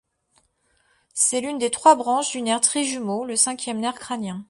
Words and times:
C'est 1.13 1.41
l'une 1.41 1.59
des 1.59 1.69
trois 1.69 1.93
branches 1.95 2.31
du 2.31 2.41
nerf 2.41 2.59
trijumeau, 2.61 3.23
le 3.23 3.35
cinquième 3.35 3.79
nerf 3.79 3.93
crânien. 3.99 4.39